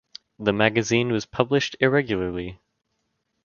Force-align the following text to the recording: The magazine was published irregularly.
The 0.39 0.51
magazine 0.51 1.11
was 1.11 1.27
published 1.27 1.75
irregularly. 1.79 2.59